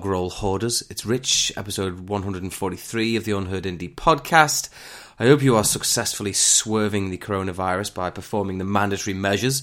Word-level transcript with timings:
Bogroll 0.00 0.32
Hoarders. 0.32 0.82
It's 0.88 1.04
Rich, 1.04 1.52
episode 1.58 2.08
143 2.08 3.16
of 3.16 3.24
the 3.26 3.36
Unheard 3.36 3.64
Indie 3.64 3.94
podcast. 3.94 4.70
I 5.18 5.24
hope 5.26 5.42
you 5.42 5.56
are 5.56 5.64
successfully 5.64 6.32
swerving 6.32 7.10
the 7.10 7.18
coronavirus 7.18 7.92
by 7.92 8.08
performing 8.08 8.56
the 8.56 8.64
mandatory 8.64 9.12
measures, 9.12 9.62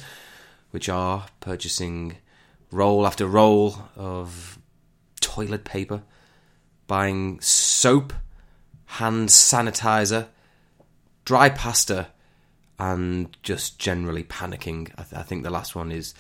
which 0.70 0.90
are 0.90 1.25
purchasing 1.40 2.18
roll 2.70 3.08
after 3.08 3.25
roll 3.25 3.78
of 3.96 4.59
toilet 5.22 5.64
paper, 5.64 6.03
buying 6.86 7.40
soap, 7.42 8.14
hand 8.86 9.30
sanitizer, 9.30 10.28
dry 11.25 11.50
pasta, 11.50 12.09
and 12.78 13.36
just 13.42 13.80
generally 13.80 14.24
panicking. 14.24 14.92
I, 15.00 15.04
th- 15.04 15.19
I, 15.19 15.24
think 15.24 15.42
the 15.42 15.50
last 15.50 15.74
one 15.74 15.92
is 15.92 16.14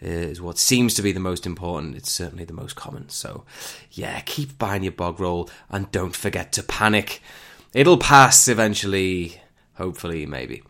is 0.00 0.40
what 0.40 0.58
seems 0.58 0.94
to 0.94 1.02
be 1.02 1.12
the 1.12 1.20
most 1.20 1.46
important. 1.46 1.96
It's 1.96 2.10
certainly 2.10 2.44
the 2.44 2.52
most 2.52 2.76
common. 2.76 3.08
So, 3.08 3.44
yeah, 3.92 4.20
keep 4.20 4.58
buying 4.58 4.82
your 4.82 4.92
bog 4.92 5.20
roll 5.20 5.50
and 5.68 5.90
don't 5.90 6.16
forget 6.16 6.52
to 6.52 6.62
panic. 6.62 7.20
It'll 7.74 7.98
pass 7.98 8.48
eventually, 8.48 9.40
hopefully, 9.74 10.26
maybe. 10.26 10.62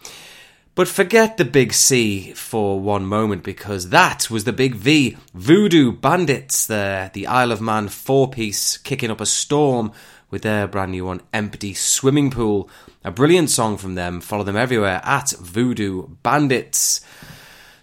But 0.75 0.89
forget 0.89 1.37
the 1.37 1.45
big 1.45 1.73
C 1.73 2.33
for 2.33 2.81
one 2.81 3.05
moment 3.05 3.43
because 3.43 3.91
that 3.91 4.31
was 4.31 4.45
the 4.45 4.53
big 4.53 4.75
V. 4.75 5.17
Voodoo 5.35 5.93
Bandits, 5.93 6.67
the, 6.67 7.11
the 7.13 7.27
Isle 7.27 7.53
of 7.53 7.61
Man 7.61 7.89
four 7.89 8.31
piece 8.31 8.79
kicking 8.79 9.11
up 9.11 9.21
a 9.21 9.27
storm 9.27 9.93
with 10.31 10.43
their 10.43 10.69
brand 10.69 10.93
new 10.93 11.05
one, 11.05 11.23
Empty 11.33 11.75
Swimming 11.75 12.31
Pool. 12.31 12.71
A 13.05 13.11
brilliant 13.11 13.51
song 13.51 13.79
from 13.79 13.95
them. 13.95 14.21
Follow 14.21 14.45
them 14.45 14.57
everywhere 14.57 15.01
at 15.05 15.31
Voodoo 15.31 16.07
Bandits. 16.23 17.01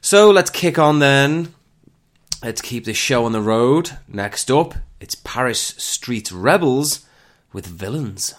So 0.10 0.30
let's 0.30 0.50
kick 0.50 0.80
on 0.80 1.00
then. 1.00 1.54
Let's 2.42 2.62
keep 2.62 2.86
the 2.86 2.94
show 2.94 3.26
on 3.26 3.34
the 3.34 3.42
road. 3.42 3.98
Next 4.08 4.50
up, 4.50 4.74
it's 5.02 5.16
Paris 5.16 5.60
Street 5.60 6.32
Rebels 6.32 7.06
with 7.52 7.66
Villains. 7.66 8.34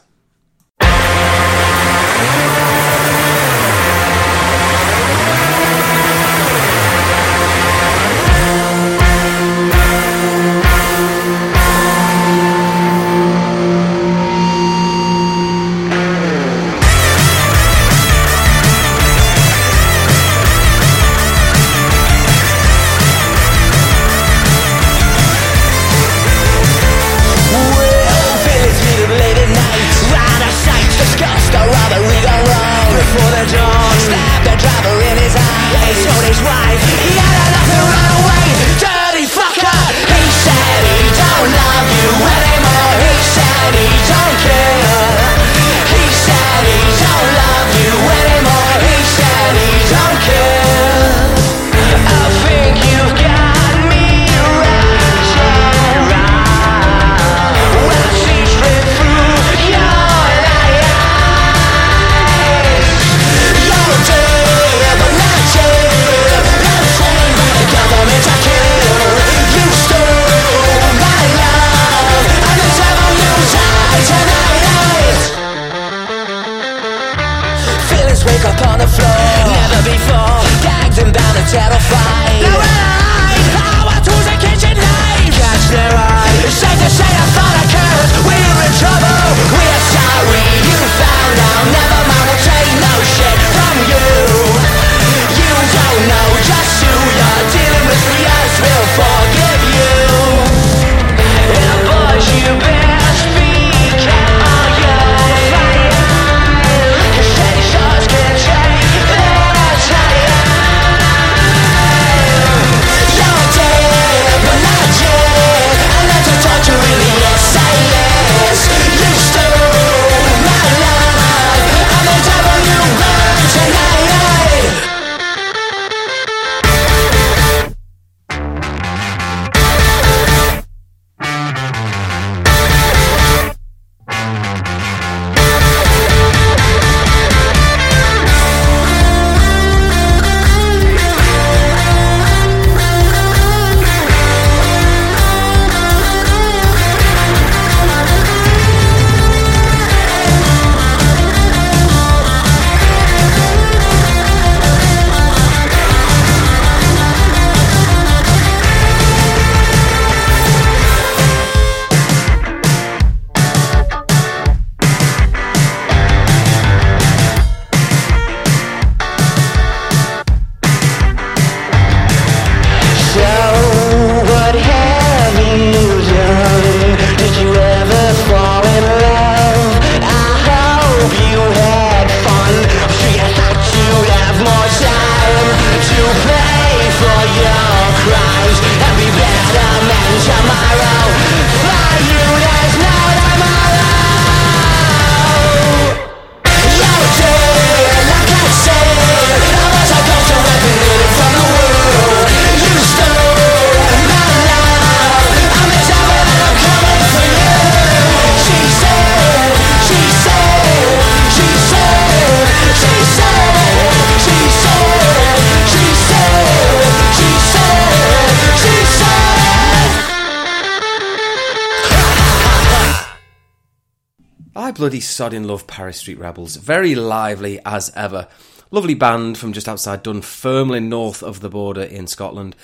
Bloody 224.89 225.01
sodding 225.01 225.45
love 225.45 225.67
Paris 225.67 225.99
Street 225.99 226.19
Rebels. 226.19 226.57
Very 226.57 226.95
lively 226.95 227.61
as 227.67 227.93
ever. 227.95 228.27
Lovely 228.71 228.95
band 228.95 229.37
from 229.37 229.53
just 229.53 229.69
outside 229.69 230.03
Dunfermline, 230.03 230.89
north 230.89 231.23
of 231.23 231.41
the 231.41 231.51
border 231.51 231.83
in 231.83 232.07
Scotland. 232.07 232.57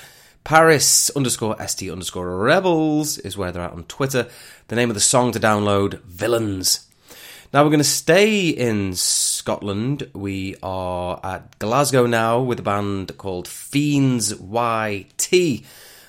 Paris 0.43 1.11
underscore 1.11 1.55
st 1.67 1.93
underscore 1.93 2.38
rebels 2.38 3.19
is 3.19 3.37
where 3.37 3.53
they're 3.53 3.62
at 3.62 3.73
on 3.73 3.85
Twitter. 3.85 4.26
The 4.69 4.75
name 4.75 4.88
of 4.88 4.94
the 4.94 5.00
song 5.00 5.32
to 5.32 5.38
download, 5.38 6.00
Villains. 6.05 6.88
Now 7.53 7.62
we're 7.62 7.69
going 7.69 7.81
to 7.81 7.85
stay 7.85 8.49
in 8.49 8.94
Scotland. 8.94 10.09
We 10.15 10.56
are 10.62 11.21
at 11.23 11.59
Glasgow 11.59 12.06
now 12.06 12.41
with 12.41 12.59
a 12.59 12.62
band 12.62 13.19
called 13.19 13.47
Fiends 13.47 14.32
YT. 14.41 15.62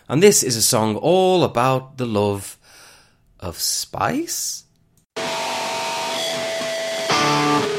And 0.08 0.24
this 0.24 0.44
is 0.44 0.56
a 0.56 0.62
song 0.62 0.96
all 0.96 1.44
about 1.44 1.98
the 1.98 2.06
love 2.06 2.58
of 3.38 3.60
spice? 3.60 4.65
A 7.26 7.75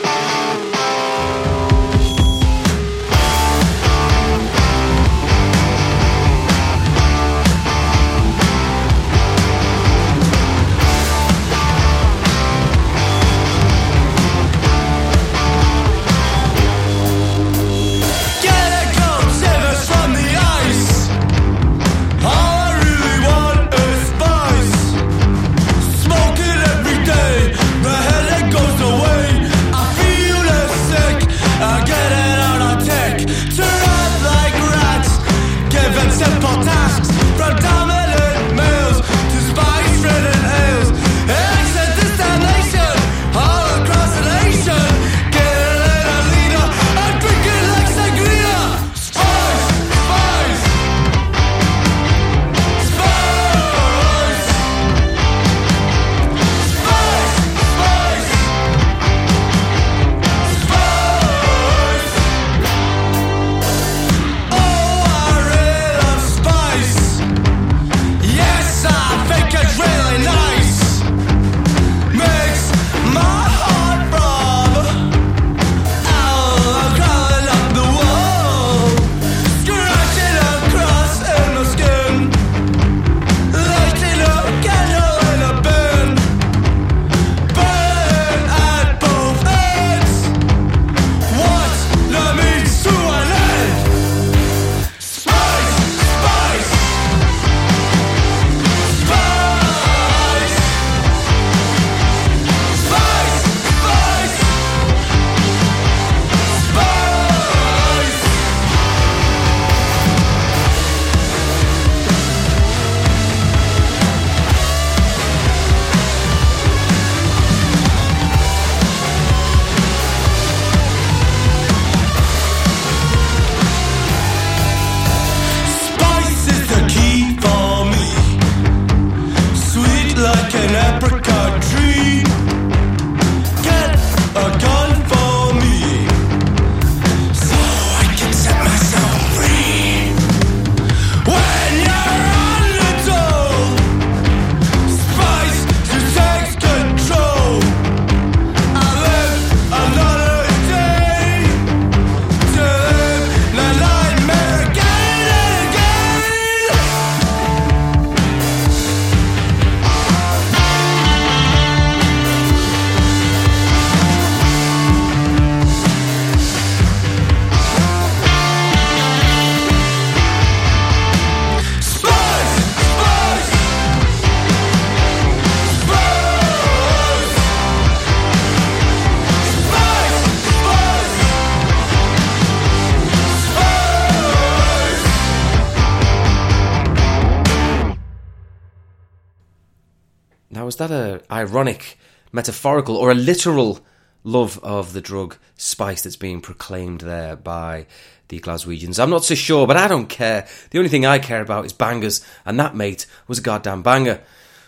ironic, 191.37 191.99
metaphorical, 192.33 192.97
or 192.97 193.11
a 193.11 193.14
literal 193.14 193.85
love 194.25 194.59
of 194.62 194.93
the 194.93 195.00
drug 195.00 195.37
spice 195.57 196.02
that's 196.02 196.16
being 196.16 196.40
proclaimed 196.40 197.02
there 197.02 197.37
by 197.37 197.87
the 198.28 198.40
Glaswegians? 198.40 198.99
I'm 198.99 199.11
not 199.11 199.25
so 199.25 199.35
sure, 199.35 199.66
but 199.66 199.76
I 199.76 199.87
don't 199.87 200.09
care. 200.09 200.47
The 200.71 200.78
only 200.78 200.88
thing 200.88 201.05
I 201.05 201.19
care 201.19 201.43
about 201.43 201.66
is 201.66 201.73
bangers, 201.73 202.25
and 202.45 202.59
that 202.59 202.75
mate 202.75 203.07
was 203.28 203.38
a 203.38 203.43
goddamn 203.43 203.83
banger. 203.83 204.21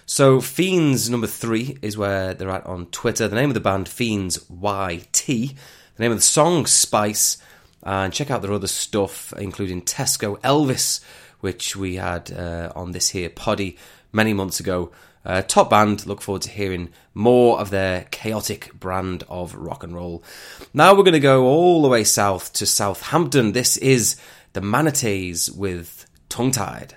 So 0.05 0.41
Fiends 0.41 1.11
number 1.11 1.27
three 1.27 1.77
is 1.83 1.99
where 1.99 2.35
they're 2.35 2.51
at 2.51 2.67
on 2.67 2.87
Twitter. 2.87 3.29
The 3.29 3.37
name 3.37 3.51
of 3.51 3.55
the 3.55 3.61
band 3.61 3.89
Fiends 3.89 4.39
YT. 4.51 5.27
The 5.27 5.55
name 5.99 6.13
of 6.13 6.19
the 6.19 6.23
song 6.23 6.67
Spice. 6.67 7.39
And 7.83 8.13
check 8.13 8.31
out 8.31 8.43
their 8.43 8.53
other 8.53 8.67
stuff, 8.67 9.33
including 9.39 9.83
Tesco 9.83 10.41
Elvis, 10.41 11.01
which 11.41 11.77
we 11.77 11.97
had 11.97 12.33
uh, 12.33 12.73
on 12.75 12.93
this 12.93 13.11
here 13.11 13.31
poddy 13.31 13.77
many 14.13 14.33
months 14.33 14.61
ago. 14.61 14.93
Uh, 15.29 15.43
top 15.43 15.69
band, 15.69 16.07
look 16.07 16.23
forward 16.23 16.41
to 16.41 16.49
hearing 16.49 16.89
more 17.13 17.61
of 17.61 17.69
their 17.69 18.05
chaotic 18.11 18.73
brand 18.73 19.25
of 19.29 19.55
rock 19.55 19.85
and 19.85 19.95
roll. 19.95 20.25
Now 20.73 20.95
we're 20.95 21.03
going 21.03 21.13
to 21.13 21.21
go 21.21 21.45
all 21.45 21.83
the 21.83 21.89
way 21.89 22.03
south 22.03 22.55
to 22.55 22.65
Southampton. 22.65 23.53
This 23.53 23.77
is 23.77 24.17
the 24.55 24.63
Manatees 24.63 25.51
with 25.53 26.07
Tongue 26.31 26.51
Tied. 26.51 26.95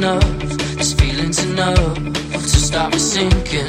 got 0.00 0.53
enough 1.24 1.44
enough 1.54 2.42
to 2.42 2.60
stop 2.68 2.92
me 2.92 2.98
sinking. 2.98 3.68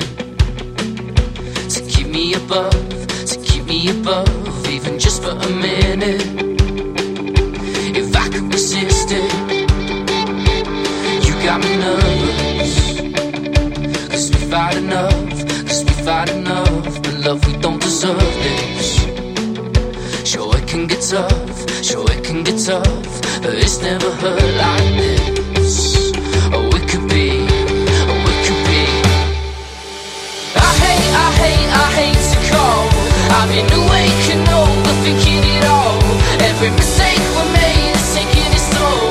To 1.70 1.82
keep 1.88 2.08
me 2.08 2.34
above, 2.34 2.90
to 3.32 3.38
keep 3.46 3.64
me 3.66 3.90
above, 3.90 4.68
even 4.68 5.00
just 5.00 5.24
for 5.24 5.30
a 5.30 5.50
minute. 5.50 6.26
If 7.96 8.14
I 8.16 8.28
could 8.30 8.52
resist 8.52 9.10
it, 9.12 9.32
you 11.26 11.34
got 11.46 11.62
me 11.64 11.78
nervous. 11.78 12.76
Cause 14.10 14.30
we 14.32 14.40
fight 14.52 14.76
enough, 14.76 15.30
cause 15.68 15.84
we 15.86 15.94
fight 16.04 16.30
enough. 16.32 17.02
But 17.04 17.14
love, 17.26 17.46
we 17.48 17.54
don't 17.62 17.82
deserve 17.82 18.34
this. 18.44 19.00
Sure, 20.30 20.58
it 20.58 20.68
can 20.68 20.88
get 20.88 21.02
tough, 21.02 21.84
sure, 21.84 22.12
it 22.12 22.24
can 22.26 22.44
get 22.44 22.60
tough. 22.66 23.22
But 23.42 23.54
it's 23.56 23.82
never 23.82 24.12
hurt 24.12 24.56
like 24.58 24.90
this. 25.00 25.35
I 31.72 31.86
hate, 31.98 32.22
to 32.32 32.38
call. 32.52 32.86
I've 33.38 33.50
been 33.50 33.70
awake 33.82 34.26
and 34.34 34.46
overthinking 34.48 35.44
it 35.58 35.66
all. 35.66 36.02
Every 36.50 36.72
mistake 36.72 37.24
we 37.36 37.44
made 37.54 37.96
soul. 38.76 39.10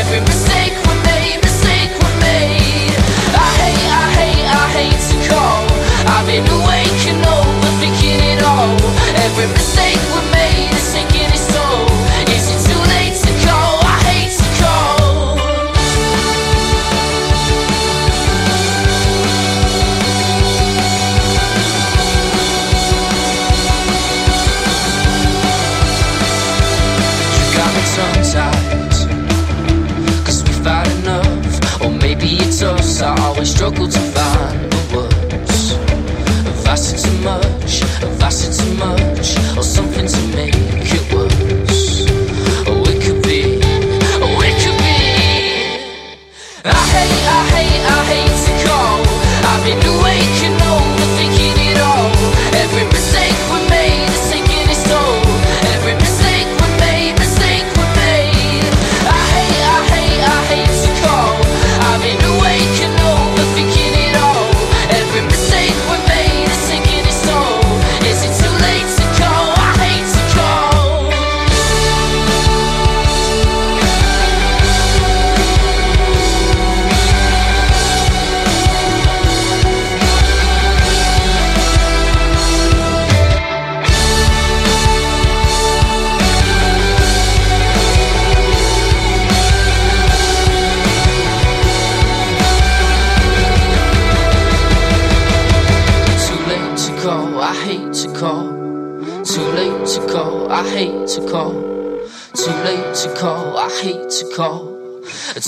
Every 0.00 0.20
mistake 0.20 0.74
we 0.86 0.94
made, 1.10 1.38
mistake 1.42 1.92
we 2.02 2.10
made. 2.26 2.94
I 3.46 3.48
hate, 3.60 3.90
I 4.02 4.06
hate, 4.18 4.46
I 4.62 4.64
hate 4.76 5.00
to 5.10 5.16
call. 5.30 5.62
I've 6.14 6.26
been 6.26 6.46
awake 6.58 7.02
and 7.10 7.20
overthinking 7.38 8.20
it 8.32 8.40
all. 8.42 8.74
Every 9.26 9.48
mistake 9.58 10.13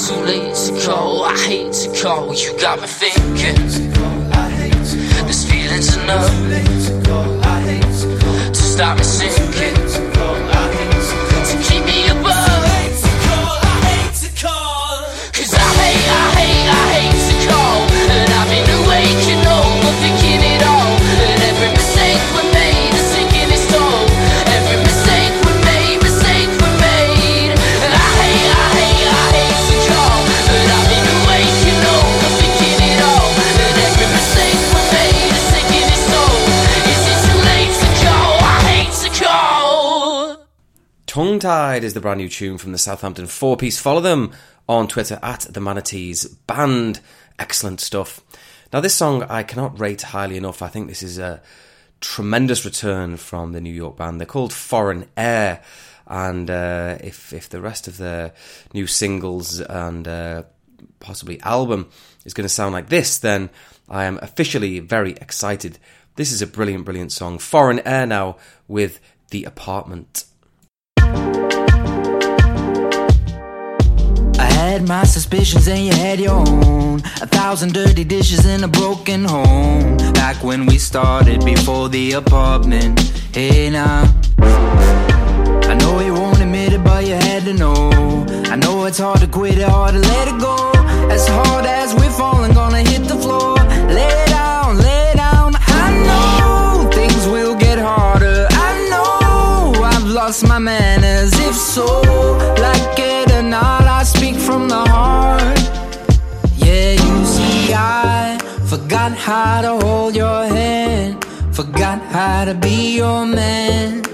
Too 0.07 0.15
late 0.15 0.55
to 0.55 0.87
call, 0.87 1.25
I 1.25 1.37
hate 1.37 1.73
to 1.73 2.01
call. 2.01 2.33
You 2.33 2.57
got 2.61 2.81
me 2.81 2.87
thinking. 2.87 3.57
This 5.27 5.51
feeling's 5.51 5.97
enough 5.97 6.31
to 8.53 8.55
stop 8.55 8.99
me 8.99 9.03
sinking. 9.03 9.76
Tongue 41.17 41.39
Tied 41.39 41.83
is 41.83 41.95
the 41.95 42.01
brand 42.03 42.19
new 42.19 42.29
tune 42.29 42.59
from 42.59 42.73
the 42.73 42.79
Southampton 42.79 43.27
four 43.27 43.57
piece. 43.57 43.79
Follow 43.79 44.03
them 44.03 44.33
on 44.69 44.87
Twitter 44.87 45.19
at 45.23 45.47
the 45.51 45.63
Manatees 45.63 46.27
Band. 46.27 47.01
Excellent 47.39 47.81
stuff. 47.81 48.23
Now, 48.71 48.81
this 48.81 48.95
song 48.95 49.23
I 49.23 49.43
cannot 49.43 49.81
rate 49.81 50.03
highly 50.03 50.37
enough. 50.37 50.61
I 50.61 50.69
think 50.69 50.89
this 50.89 51.03
is 51.03 51.19
a 51.19 51.41
tremendous 52.03 52.67
return 52.67 53.17
from 53.17 53.53
the 53.53 53.63
New 53.63 53.73
York 53.73 53.97
band. 53.97 54.21
They're 54.21 54.27
called 54.27 54.53
Foreign 54.53 55.07
Air. 55.17 55.63
And 56.07 56.51
uh, 56.51 56.99
if, 57.01 57.33
if 57.33 57.49
the 57.49 57.63
rest 57.63 57.89
of 57.89 57.97
their 57.97 58.35
new 58.75 58.87
singles 58.87 59.59
and 59.59 60.07
uh, 60.07 60.43
possibly 61.01 61.41
album 61.41 61.89
is 62.27 62.35
going 62.35 62.45
to 62.45 62.51
sound 62.51 62.75
like 62.75 62.91
this, 62.91 63.17
then 63.17 63.49
I 63.89 64.05
am 64.05 64.19
officially 64.21 64.81
very 64.81 65.13
excited. 65.13 65.79
This 66.17 66.31
is 66.31 66.43
a 66.43 66.47
brilliant, 66.47 66.85
brilliant 66.85 67.13
song. 67.13 67.39
Foreign 67.39 67.81
Air 67.89 68.05
now 68.05 68.37
with 68.69 69.01
The 69.31 69.45
Apartment. 69.45 70.27
I 74.39 74.45
had 74.45 74.87
my 74.87 75.05
suspicions 75.05 75.67
and 75.69 75.87
you 75.87 75.93
had 75.93 76.21
your 76.21 76.35
own. 76.35 77.01
A 77.23 77.27
thousand 77.27 77.73
dirty 77.73 78.05
dishes 78.05 78.45
in 78.45 78.65
a 78.65 78.69
broken 78.69 79.25
home. 79.25 79.97
Back 80.13 80.43
when 80.43 80.67
we 80.67 80.79
started 80.79 81.45
before 81.45 81.89
the 81.89 82.13
apartment. 82.13 83.01
Hey 83.33 83.71
now. 83.71 84.13
I 84.39 85.75
know 85.81 86.01
you 86.01 86.13
won't 86.15 86.41
admit 86.41 86.73
it, 86.75 86.85
but 86.85 87.07
you 87.07 87.15
had 87.15 87.45
to 87.45 87.55
know. 87.55 88.27
I 88.51 88.57
know 88.57 88.85
it's 88.85 88.99
hard 88.99 89.21
to 89.21 89.27
quit 89.27 89.59
it, 89.59 89.69
hard 89.69 89.95
to 89.95 90.01
let 90.01 90.29
it 90.29 90.39
go. 90.41 90.73
As 91.11 91.27
hard 91.29 91.65
as 91.65 91.95
we're 91.95 92.11
falling, 92.11 92.53
gonna 92.53 92.83
hit 92.83 93.09
the 93.09 93.17
floor. 93.17 93.57
Lay 93.89 94.25
down, 94.27 94.79
lay 94.79 95.13
down. 95.15 95.55
I 95.57 95.89
know 96.07 96.91
things 96.93 97.27
will 97.27 97.57
get 97.57 97.79
harder. 97.79 98.47
I 98.51 98.89
know 98.91 99.83
I've 99.83 100.07
lost 100.07 100.47
my 100.47 100.59
manners. 100.59 101.33
If 101.35 101.55
so, 101.55 101.87
like 102.61 102.99
it 102.99 103.33
or 103.33 103.43
not, 103.43 103.86
from 104.47 104.69
the 104.69 104.83
heart. 104.95 105.59
Yeah, 106.65 106.93
you 107.05 107.15
see, 107.35 107.75
I 107.75 108.39
forgot 108.73 109.13
how 109.27 109.61
to 109.67 109.73
hold 109.85 110.15
your 110.15 110.43
hand, 110.59 111.25
forgot 111.53 111.99
how 112.17 112.45
to 112.45 112.55
be 112.55 112.97
your 112.97 113.27
man. 113.27 114.05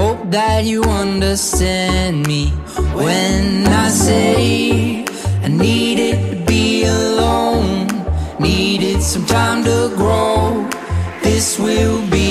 Hope 0.00 0.22
that 0.30 0.64
you 0.64 0.82
understand 1.02 2.26
me 2.26 2.42
when 3.00 3.66
I 3.84 3.88
say 3.90 5.04
I 5.46 5.48
needed 5.48 6.16
to 6.30 6.36
be 6.52 6.84
alone, 6.84 7.86
needed 8.40 9.02
some 9.02 9.26
time 9.26 9.60
to 9.64 9.78
grow. 10.00 10.66
This 11.22 11.58
will 11.58 12.00
be 12.10 12.23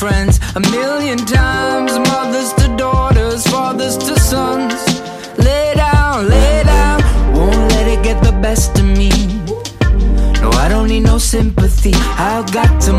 friends 0.00 0.40
a 0.56 0.60
million 0.60 1.18
times. 1.18 1.92
Mothers 2.08 2.54
to 2.54 2.74
daughters, 2.78 3.46
fathers 3.46 3.98
to 3.98 4.18
sons. 4.18 4.80
Lay 5.38 5.74
down, 5.74 6.26
lay 6.26 6.62
down, 6.64 6.98
won't 7.34 7.64
let 7.74 7.86
it 7.86 8.02
get 8.02 8.18
the 8.24 8.32
best 8.40 8.78
of 8.78 8.86
me. 8.86 9.10
No, 10.40 10.48
I 10.64 10.68
don't 10.70 10.88
need 10.88 11.04
no 11.12 11.18
sympathy. 11.18 11.92
I've 12.30 12.50
got 12.50 12.80
to 12.86 12.92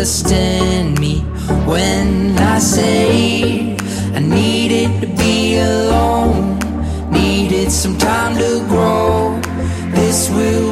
understand 0.00 0.98
me 0.98 1.18
when 1.68 2.38
I 2.38 2.58
say 2.58 3.76
I 4.14 4.20
needed 4.20 5.02
to 5.02 5.06
be 5.06 5.58
alone, 5.58 6.58
needed 7.10 7.70
some 7.70 7.98
time 7.98 8.34
to 8.38 8.64
grow. 8.66 9.38
This 9.92 10.30
will 10.30 10.69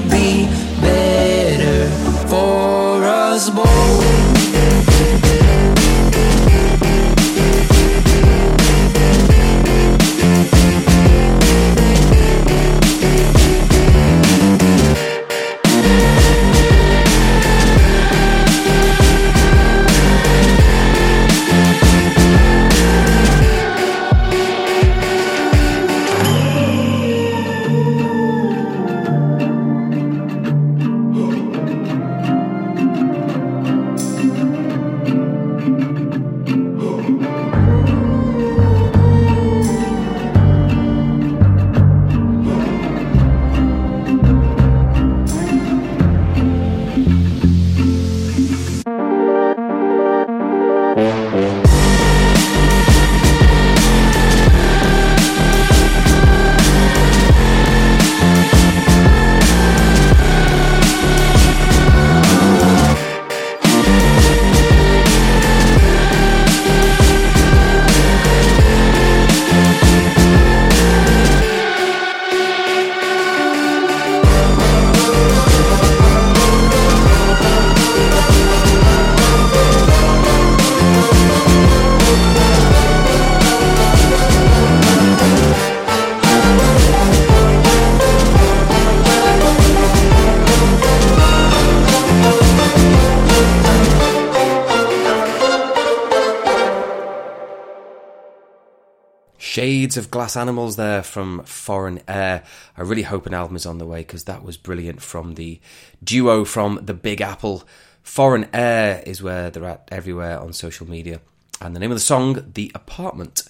Shades 99.59 99.97
of 99.97 100.09
Glass 100.09 100.37
Animals 100.37 100.77
there 100.77 101.03
from 101.03 101.42
Foreign 101.42 102.01
Air. 102.07 102.44
I 102.77 102.83
really 102.83 103.03
hope 103.03 103.27
an 103.27 103.35
album 103.35 103.57
is 103.57 103.66
on 103.66 103.79
the 103.79 103.87
way 103.87 104.03
because 104.03 104.23
that 104.23 104.44
was 104.44 104.57
brilliant 104.57 105.03
from 105.03 105.35
the 105.35 105.59
duo 106.01 106.44
from 106.44 106.79
the 106.81 106.94
Big 106.94 107.21
Apple. 107.21 107.66
Foreign 108.05 108.47
Air 108.55 109.03
is 109.05 109.21
where 109.21 109.51
they're 109.51 109.64
at 109.64 109.88
everywhere 109.90 110.38
on 110.38 110.53
social 110.53 110.88
media. 110.88 111.21
And 111.61 111.75
the 111.75 111.81
name 111.81 111.90
of 111.90 111.97
the 111.97 112.01
song, 112.01 112.53
The 112.55 112.71
Apartment. 112.73 113.42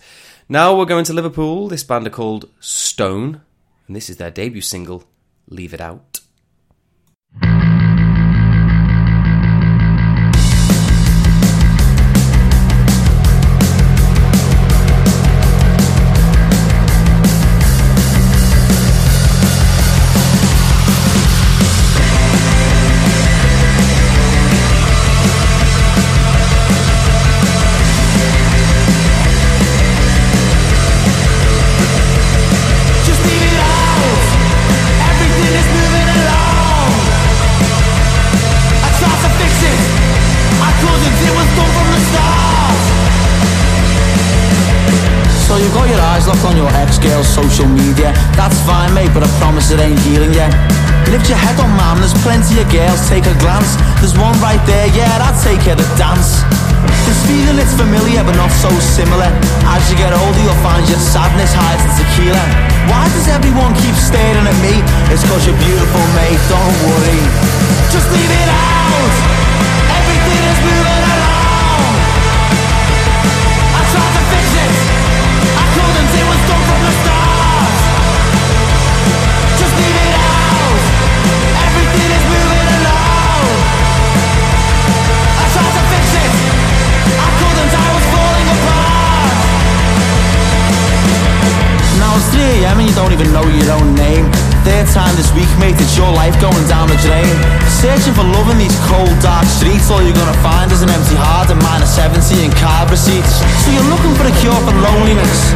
Now 0.48 0.74
we're 0.74 0.86
going 0.86 1.04
to 1.04 1.12
Liverpool. 1.12 1.68
This 1.68 1.84
band 1.84 2.06
are 2.06 2.10
called 2.10 2.48
Stone, 2.58 3.42
and 3.86 3.94
this 3.94 4.08
is 4.08 4.16
their 4.16 4.30
debut 4.30 4.62
single, 4.62 5.04
Leave 5.46 5.74
It 5.74 5.80
Out. 5.82 6.20
Social 47.38 47.70
media. 47.70 48.10
That's 48.34 48.58
fine 48.66 48.92
mate, 48.94 49.10
but 49.14 49.22
I 49.22 49.30
promise 49.38 49.70
it 49.70 49.78
ain't 49.78 49.98
healing 50.00 50.34
yet 50.34 50.50
Lift 51.08 51.24
your 51.32 51.40
head 51.40 51.56
on 51.56 51.72
man, 51.72 51.96
there's 52.04 52.12
plenty 52.20 52.60
of 52.60 52.68
girls, 52.68 53.00
take 53.08 53.24
a 53.24 53.32
glance. 53.40 53.80
There's 54.04 54.12
one 54.12 54.36
right 54.44 54.60
there, 54.68 54.92
yeah, 54.92 55.24
I'd 55.24 55.40
take 55.40 55.64
her 55.64 55.72
to 55.72 55.88
dance. 55.96 56.44
This 57.08 57.16
feeling, 57.24 57.56
it's 57.56 57.72
familiar, 57.72 58.20
but 58.20 58.36
not 58.36 58.52
so 58.52 58.68
similar. 58.76 59.32
As 59.72 59.80
you 59.88 59.96
get 59.96 60.12
older, 60.12 60.40
you'll 60.44 60.60
find 60.60 60.84
your 60.84 61.00
sadness 61.00 61.48
hides 61.56 61.80
in 61.80 61.92
tequila. 61.96 62.44
Why 62.92 63.08
does 63.16 63.24
everyone 63.32 63.72
keep 63.80 63.96
staring 63.96 64.44
at 64.44 64.58
me? 64.60 64.84
It's 65.08 65.24
cause 65.24 65.48
you're 65.48 65.56
beautiful 65.56 66.04
mate, 66.12 66.40
don't 66.52 66.76
worry. 66.84 67.20
Just 67.88 68.12
leave 68.12 68.28
it 68.28 68.50
out. 68.52 69.12
Everything 69.88 70.42
is 70.44 70.58
moving 70.60 71.04
along. 71.08 71.27
You 92.88 92.94
don't 92.96 93.12
even 93.12 93.28
know 93.36 93.44
your 93.44 93.68
own 93.76 93.92
name. 93.92 94.24
Third 94.64 94.88
time 94.96 95.12
this 95.20 95.28
week 95.36 95.48
mate, 95.60 95.76
it's 95.76 95.92
your 95.92 96.08
life 96.16 96.32
going 96.40 96.64
down 96.72 96.88
the 96.88 96.96
drain. 97.04 97.28
Searching 97.68 98.16
for 98.16 98.24
love 98.24 98.48
in 98.48 98.56
these 98.56 98.74
cold 98.88 99.12
dark 99.20 99.44
streets. 99.44 99.92
All 99.92 100.00
you're 100.00 100.16
gonna 100.16 100.40
find 100.40 100.72
is 100.72 100.80
an 100.80 100.88
empty 100.88 101.14
heart 101.14 101.52
and 101.52 101.60
minus 101.60 101.92
70 101.92 102.24
in 102.40 102.50
card 102.56 102.88
receipts. 102.88 103.44
So 103.64 103.76
you're 103.76 103.90
looking 103.92 104.16
for 104.16 104.24
a 104.24 104.34
cure 104.40 104.56
for 104.64 104.72
loneliness. 104.72 105.52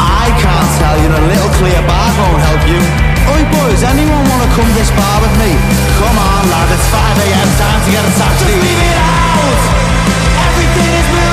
I 0.00 0.32
can't 0.40 0.70
tell 0.80 0.96
you, 0.96 1.12
and 1.12 1.20
a 1.20 1.24
little 1.28 1.52
clear 1.60 1.80
bar 1.84 2.08
won't 2.16 2.40
help 2.48 2.62
you. 2.64 2.80
Oi 3.28 3.42
boys, 3.52 3.84
anyone 3.84 4.24
wanna 4.32 4.48
come 4.56 4.68
this 4.72 4.88
bar 4.96 5.16
with 5.20 5.34
me? 5.36 5.52
Come 6.00 6.16
on 6.16 6.42
lad, 6.48 6.72
it's 6.72 6.88
5am, 6.88 7.48
time 7.60 7.80
to 7.84 7.90
get 7.92 8.02
a 8.08 8.12
taxi. 8.16 8.48
Just 8.48 8.64
leave 8.64 8.82
it 8.88 8.98
out. 9.04 9.60
Everything 10.48 10.90
is 10.96 11.08
moving 11.12 11.29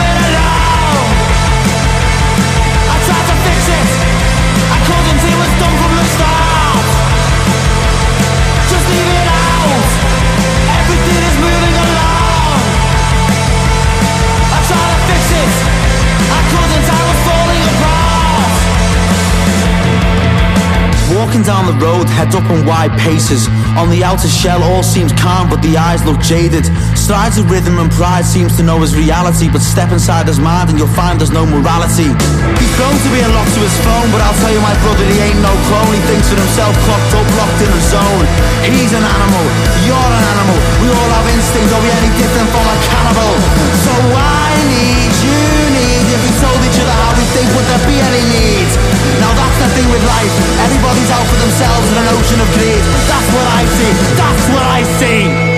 Walking 21.27 21.43
down 21.43 21.67
the 21.67 21.75
road, 21.83 22.07
head 22.07 22.31
up 22.39 22.47
in 22.47 22.63
wide 22.63 22.95
paces. 22.95 23.51
On 23.75 23.91
the 23.91 23.99
outer 23.99 24.31
shell, 24.31 24.63
all 24.63 24.79
seems 24.79 25.11
calm, 25.11 25.51
but 25.51 25.59
the 25.59 25.75
eyes 25.75 25.99
look 26.07 26.15
jaded. 26.23 26.63
Strides 26.95 27.35
of 27.35 27.51
rhythm 27.51 27.83
and 27.83 27.91
pride 27.91 28.23
seems 28.23 28.55
to 28.55 28.63
know 28.63 28.79
his 28.79 28.95
reality, 28.95 29.51
but 29.51 29.59
step 29.59 29.91
inside 29.91 30.23
his 30.23 30.39
mind 30.39 30.71
and 30.71 30.79
you'll 30.79 30.95
find 30.95 31.19
there's 31.19 31.35
no 31.35 31.43
morality. 31.43 32.07
He's 32.55 32.73
grown 32.79 32.95
to 32.95 33.09
be 33.11 33.19
a 33.19 33.27
lot 33.27 33.43
to 33.43 33.59
his 33.59 33.75
phone, 33.83 34.07
but 34.15 34.23
I'll 34.23 34.39
tell 34.39 34.55
you, 34.55 34.63
my 34.63 34.71
brother, 34.79 35.03
he 35.03 35.19
ain't 35.19 35.43
no 35.43 35.51
clone. 35.67 35.91
He 35.91 35.99
thinks 36.07 36.31
for 36.31 36.39
himself, 36.39 36.71
clocked 36.87 37.11
up, 37.19 37.27
locked 37.35 37.59
in 37.59 37.75
a 37.75 37.81
zone. 37.91 38.25
He's 38.63 38.95
an 38.95 39.03
animal, 39.03 39.45
you're 39.83 39.99
an 39.99 40.25
animal. 40.31 40.57
We 40.79 40.87
all 40.95 41.11
have 41.11 41.27
instincts, 41.27 41.75
are 41.75 41.83
we 41.83 41.91
any 41.91 42.11
different 42.23 42.47
from 42.55 42.63
a 42.71 42.75
cannibal? 42.87 43.35
So 43.83 43.93
I 44.15 44.55
need, 44.71 45.11
you 45.27 45.43
need, 45.75 46.07
if 46.07 46.23
we 46.23 46.31
told 46.39 46.59
each 46.63 46.79
other 46.79 46.95
how 46.95 47.11
we 47.19 47.27
think, 47.35 47.51
would 47.51 47.67
there 47.67 47.83
be 47.83 47.99
any 47.99 48.23
need? 48.31 48.46
The 49.57 49.67
thing 49.73 49.89
with 49.89 50.03
life, 50.05 50.35
everybody's 50.61 51.09
out 51.09 51.25
for 51.25 51.39
themselves 51.41 51.89
in 51.91 51.97
an 51.97 52.07
ocean 52.13 52.39
of 52.41 52.49
greed. 52.53 52.83
That's 53.09 53.29
what 53.33 53.47
I 53.57 53.65
see. 53.65 53.91
That's 54.15 54.45
what 54.53 54.63
I 54.63 54.83
see. 55.01 55.56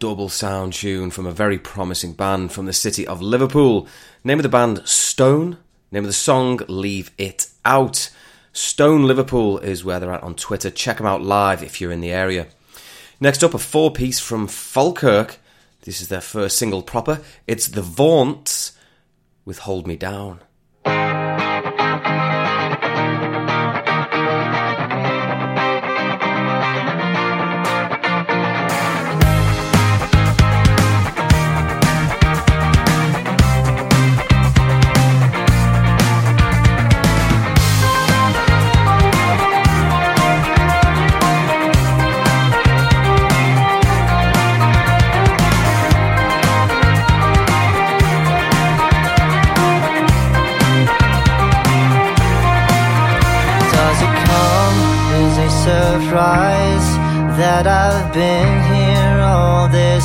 Double 0.00 0.30
sound 0.30 0.72
tune 0.72 1.10
from 1.10 1.26
a 1.26 1.30
very 1.30 1.58
promising 1.58 2.14
band 2.14 2.50
from 2.50 2.64
the 2.64 2.72
city 2.72 3.06
of 3.06 3.20
Liverpool. 3.20 3.86
Name 4.24 4.38
of 4.38 4.42
the 4.42 4.48
band 4.48 4.80
Stone. 4.88 5.58
Name 5.92 6.04
of 6.04 6.08
the 6.08 6.14
song 6.14 6.58
Leave 6.68 7.10
It 7.18 7.48
Out. 7.66 8.10
Stone 8.54 9.04
Liverpool 9.04 9.58
is 9.58 9.84
where 9.84 10.00
they're 10.00 10.10
at 10.10 10.22
on 10.22 10.34
Twitter. 10.34 10.70
Check 10.70 10.96
them 10.96 11.06
out 11.06 11.22
live 11.22 11.62
if 11.62 11.80
you're 11.80 11.92
in 11.92 12.00
the 12.00 12.12
area. 12.12 12.46
Next 13.20 13.44
up, 13.44 13.52
a 13.52 13.58
four 13.58 13.92
piece 13.92 14.18
from 14.18 14.48
Falkirk. 14.48 15.38
This 15.82 16.00
is 16.00 16.08
their 16.08 16.22
first 16.22 16.56
single 16.56 16.82
proper. 16.82 17.20
It's 17.46 17.68
The 17.68 17.82
Vaunts 17.82 18.72
with 19.44 19.60
Hold 19.60 19.86
Me 19.86 19.96
Down. 19.96 20.40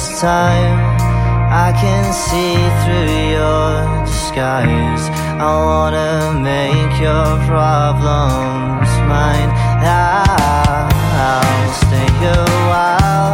This 0.08 0.22
time? 0.22 0.78
I 1.52 1.72
can 1.82 2.06
see 2.14 2.56
through 2.82 3.16
your 3.38 4.06
disguise. 4.06 5.04
I 5.40 5.54
wanna 5.70 6.40
make 6.52 6.94
your 7.00 7.30
problems 7.50 8.90
mine. 9.10 9.52
I'll 9.88 11.74
stay 11.84 12.12
a 12.24 12.46
while. 12.72 13.34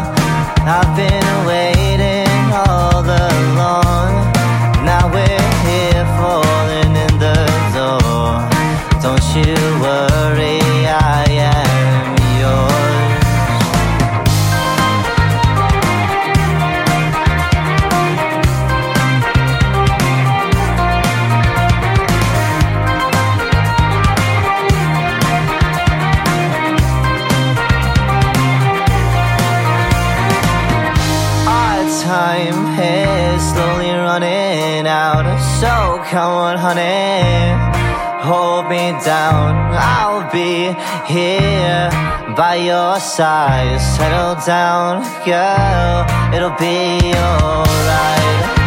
I've 0.75 0.91
been 0.95 1.27
waiting 1.47 1.90
hold 38.21 38.69
me 38.69 38.91
down. 39.03 39.73
I'll 39.73 40.29
be 40.31 40.73
here 41.11 41.89
by 42.35 42.55
your 42.55 42.99
side. 42.99 43.79
Settle 43.81 44.35
down, 44.45 45.03
girl. 45.25 46.05
It'll 46.33 46.57
be 46.57 47.13
alright. 47.15 48.60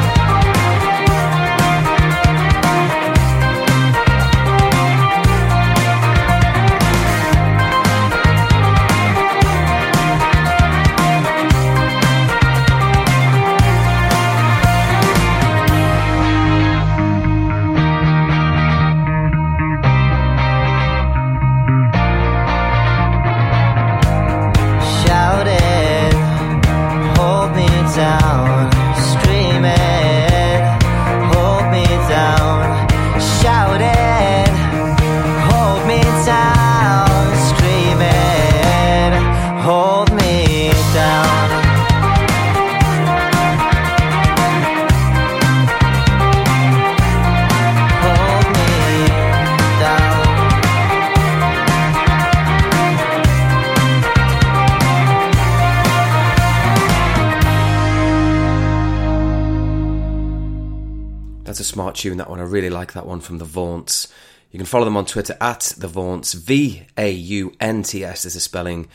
Tune, 62.04 62.18
that 62.18 62.28
one. 62.28 62.38
I 62.38 62.44
really 62.44 62.68
like 62.68 62.92
that 62.92 63.06
one 63.06 63.20
from 63.20 63.38
The 63.38 63.46
Vaunts. 63.46 64.12
You 64.50 64.58
can 64.58 64.66
follow 64.66 64.84
them 64.84 64.96
on 64.96 65.06
Twitter 65.06 65.36
at 65.40 65.72
The 65.78 65.88
Vaunts. 65.88 66.34
V 66.34 66.82
A 66.98 67.10
U 67.10 67.54
N 67.60 67.82
T 67.82 68.04
S 68.04 68.26
is 68.26 68.34
the 68.34 68.40
spelling. 68.40 68.88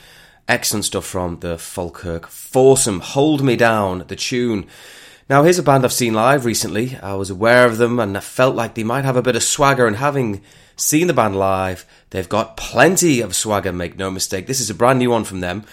Excellent 0.48 0.86
stuff 0.86 1.06
from 1.06 1.40
the 1.40 1.58
Falkirk 1.58 2.28
Foursome. 2.28 3.00
Hold 3.00 3.44
Me 3.44 3.56
Down, 3.56 4.06
the 4.08 4.16
tune. 4.16 4.68
Now, 5.28 5.42
here's 5.42 5.58
a 5.58 5.64
band 5.64 5.86
I've 5.86 5.94
seen 5.94 6.14
live 6.14 6.46
recently. 6.46 6.98
I 7.02 7.16
was 7.16 7.32
aware 7.32 7.66
of 7.66 7.78
them 7.78 8.00
and 8.00 8.16
I 8.16 8.20
felt 8.20 8.56
like 8.56 8.76
they 8.76 8.84
might 8.84 9.06
have 9.06 9.18
a 9.18 9.24
bit 9.24 9.36
of 9.36 9.44
swagger. 9.44 9.88
And 9.88 9.96
having 9.96 10.42
seen 10.76 11.08
the 11.08 11.14
band 11.14 11.36
live, 11.36 11.86
they've 12.12 12.30
got 12.30 12.58
plenty 12.58 13.22
of 13.22 13.36
swagger, 13.36 13.74
make 13.74 13.98
no 13.98 14.12
mistake. 14.12 14.46
This 14.46 14.62
is 14.62 14.70
a 14.70 14.76
brand 14.76 15.00
new 15.00 15.10
one 15.10 15.24
from 15.24 15.40
them. 15.40 15.66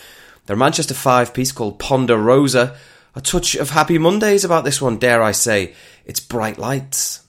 They're 0.47 0.57
Manchester 0.57 0.95
five 0.95 1.35
piece 1.35 1.53
called 1.53 1.79
Ponderosa. 1.79 2.77
A 3.15 3.21
touch 3.21 3.55
of 3.55 3.71
Happy 3.71 3.99
Mondays 3.99 4.45
about 4.45 4.65
this 4.65 4.81
one, 4.81 4.99
dare 4.99 5.23
I 5.23 5.33
say. 5.33 5.75
It's 6.07 6.21
Bright 6.21 6.59
Lights. 6.59 7.26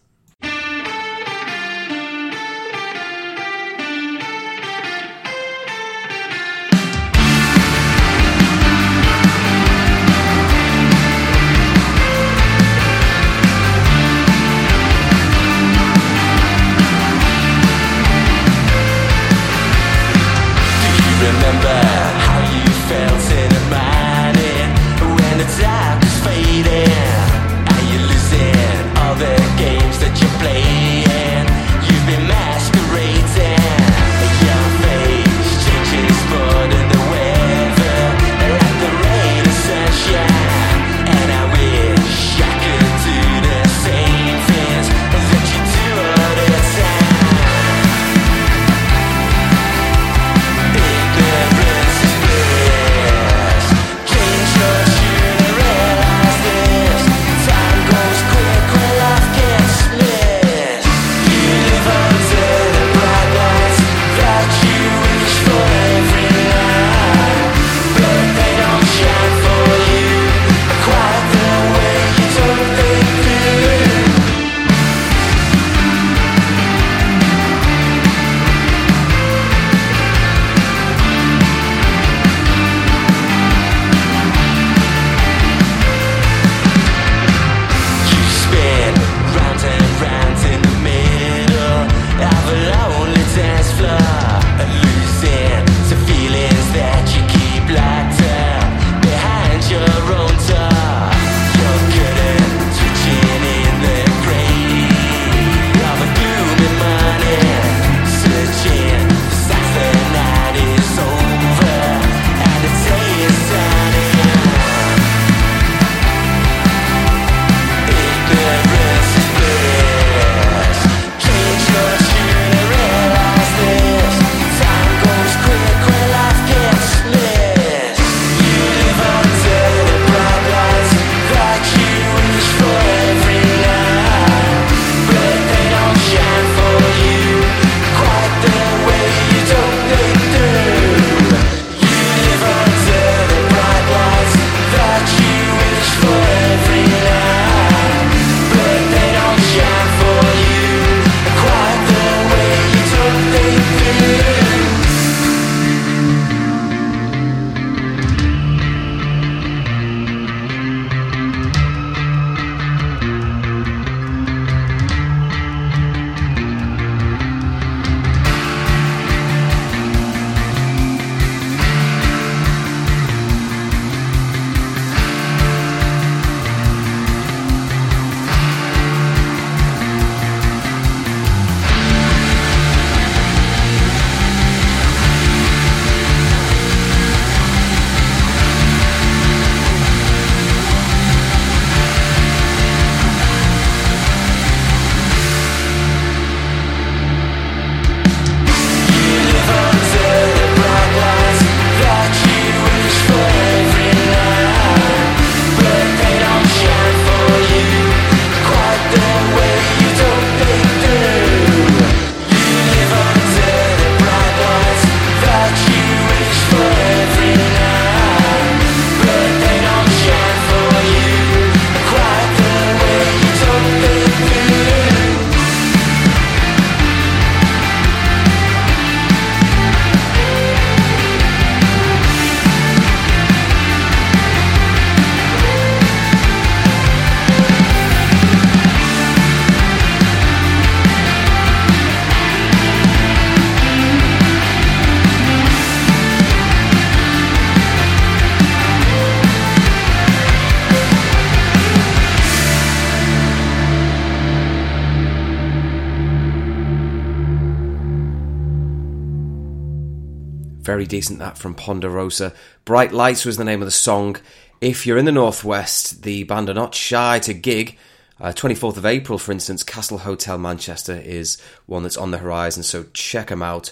Decent 260.88 261.20
that 261.20 261.38
from 261.38 261.54
Ponderosa. 261.54 262.34
Bright 262.66 262.92
Lights 262.92 263.26
was 263.26 263.38
the 263.38 263.46
name 263.46 263.62
of 263.62 263.68
the 263.68 263.72
song. 263.72 264.18
If 264.60 264.88
you're 264.88 264.98
in 264.98 265.06
the 265.06 265.12
Northwest, 265.12 266.04
the 266.04 266.24
band 266.24 266.50
are 266.50 266.54
not 266.54 266.74
shy 266.74 267.20
to 267.20 267.34
gig. 267.34 267.78
Uh, 268.20 268.32
24th 268.32 268.78
of 268.78 268.86
April, 268.86 269.20
for 269.20 269.32
instance, 269.32 269.64
Castle 269.64 270.00
Hotel 270.00 270.38
Manchester 270.40 270.96
is 270.96 271.40
one 271.68 271.84
that's 271.84 271.98
on 271.98 272.10
the 272.10 272.18
horizon, 272.18 272.64
so 272.64 272.86
check 272.94 273.28
them 273.28 273.44
out. 273.44 273.72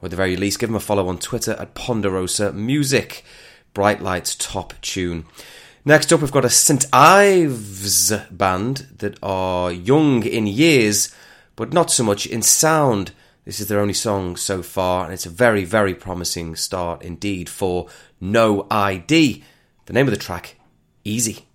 Or 0.00 0.06
at 0.06 0.10
the 0.10 0.16
very 0.16 0.36
least, 0.36 0.58
give 0.58 0.68
them 0.68 0.76
a 0.76 0.80
follow 0.80 1.06
on 1.06 1.18
Twitter 1.18 1.52
at 1.52 1.74
Ponderosa 1.74 2.52
Music. 2.52 3.24
Bright 3.72 4.02
Lights 4.02 4.34
top 4.34 4.74
tune. 4.80 5.26
Next 5.84 6.12
up, 6.12 6.22
we've 6.22 6.32
got 6.32 6.44
a 6.44 6.50
St. 6.50 6.86
Ives 6.92 8.10
band 8.30 8.86
that 8.98 9.18
are 9.22 9.70
young 9.70 10.24
in 10.24 10.46
years, 10.46 11.14
but 11.56 11.72
not 11.72 11.90
so 11.90 12.02
much 12.02 12.26
in 12.26 12.42
sound. 12.42 13.12
This 13.44 13.60
is 13.60 13.68
their 13.68 13.80
only 13.80 13.94
song 13.94 14.36
so 14.36 14.62
far, 14.62 15.04
and 15.04 15.12
it's 15.12 15.26
a 15.26 15.30
very, 15.30 15.64
very 15.64 15.94
promising 15.94 16.56
start 16.56 17.02
indeed 17.02 17.48
for 17.48 17.88
No 18.18 18.66
ID. 18.70 19.44
The 19.84 19.92
name 19.92 20.06
of 20.06 20.12
the 20.12 20.18
track, 20.18 20.56
Easy. 21.04 21.46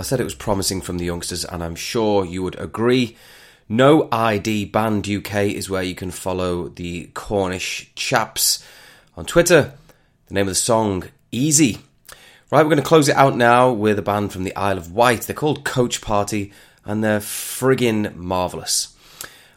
I 0.00 0.02
said 0.02 0.18
it 0.18 0.24
was 0.24 0.34
promising 0.34 0.80
from 0.80 0.96
the 0.96 1.04
youngsters, 1.04 1.44
and 1.44 1.62
I'm 1.62 1.74
sure 1.74 2.24
you 2.24 2.42
would 2.42 2.58
agree. 2.58 3.18
No 3.68 4.08
ID 4.10 4.64
Band 4.64 5.06
UK 5.06 5.34
is 5.44 5.68
where 5.68 5.82
you 5.82 5.94
can 5.94 6.10
follow 6.10 6.68
the 6.68 7.10
Cornish 7.12 7.92
chaps 7.94 8.64
on 9.14 9.26
Twitter. 9.26 9.74
The 10.28 10.34
name 10.34 10.48
of 10.48 10.52
the 10.52 10.54
song, 10.54 11.04
Easy. 11.30 11.80
Right, 12.50 12.62
we're 12.62 12.70
going 12.70 12.76
to 12.78 12.82
close 12.82 13.10
it 13.10 13.16
out 13.16 13.36
now 13.36 13.70
with 13.72 13.98
a 13.98 14.02
band 14.02 14.32
from 14.32 14.44
the 14.44 14.56
Isle 14.56 14.78
of 14.78 14.90
Wight. 14.90 15.22
They're 15.22 15.36
called 15.36 15.66
Coach 15.66 16.00
Party, 16.00 16.50
and 16.86 17.04
they're 17.04 17.20
friggin' 17.20 18.16
marvellous. 18.16 18.96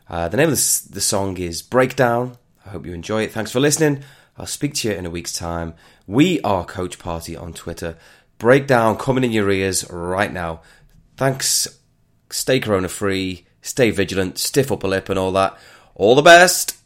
Uh, 0.10 0.28
the 0.28 0.36
name 0.36 0.50
of 0.50 0.56
the, 0.56 0.90
the 0.92 1.02
song 1.02 1.38
is 1.38 1.62
Breakdown. 1.62 2.38
I 2.66 2.72
hope 2.72 2.86
you 2.86 2.94
enjoy 2.94 3.24
it. 3.24 3.32
Thanks 3.32 3.52
for 3.52 3.62
listening. 3.62 4.04
I'll 4.38 4.46
speak 4.46 4.74
to 4.76 4.90
you 4.90 4.94
in 4.94 5.06
a 5.06 5.10
week's 5.10 5.34
time. 5.34 5.74
We 6.06 6.42
are 6.42 6.66
Coach 6.66 7.00
Party 7.00 7.34
on 7.34 7.54
Twitter. 7.54 7.98
Breakdown 8.38 8.98
coming 8.98 9.24
in 9.24 9.32
your 9.32 9.50
ears 9.52 9.90
right 9.90 10.32
now. 10.32 10.62
Thanks. 11.18 11.68
Stay 12.30 12.60
corona 12.60 12.90
free. 12.90 13.46
Stay 13.62 13.92
vigilant. 13.92 14.38
Stiff 14.38 14.72
upper 14.72 14.88
lip 14.88 15.10
and 15.10 15.20
all 15.20 15.32
that. 15.32 15.58
All 15.96 16.16
the 16.16 16.22
best. 16.22 16.78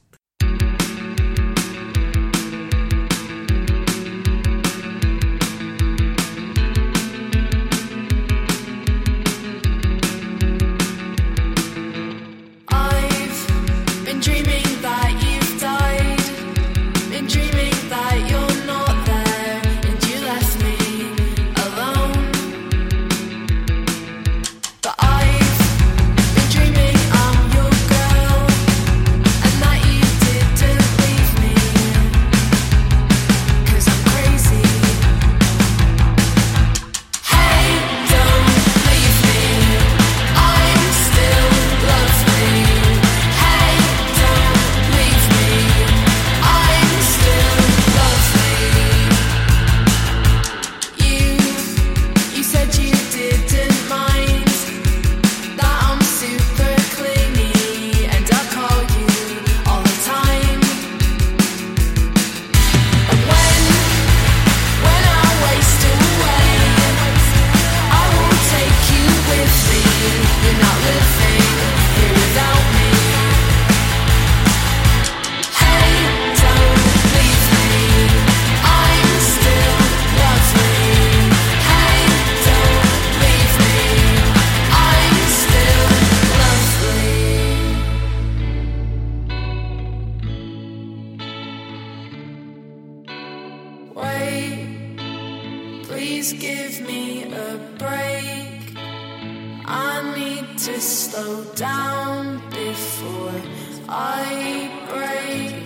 to 100.67 100.81
slow 100.81 101.45
down 101.55 102.41
before 102.49 103.41
I 103.87 104.69
break. 104.89 105.63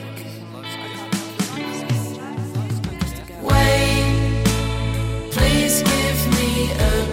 Wait, 3.41 4.43
please 5.31 5.81
give 5.81 6.19
me 6.37 6.71
a 6.71 7.10